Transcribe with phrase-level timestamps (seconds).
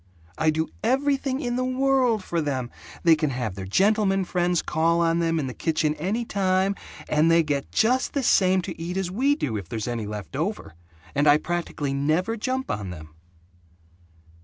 [0.35, 2.71] I do everything in the world for them.
[3.03, 6.73] They can have their gentleman friends call on them in the kitchen any time,
[7.07, 10.35] and they get just the same to eat as we do, if there's, any left
[10.35, 10.73] over,
[11.13, 13.13] and I practically never jump on them."